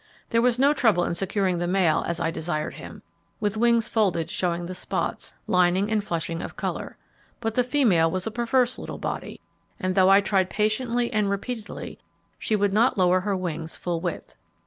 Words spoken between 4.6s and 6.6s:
the spots, lining and flushing of